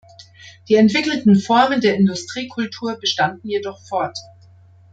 [0.67, 4.17] Die entwickelten Formen der Industriekultur bestanden jedoch fort.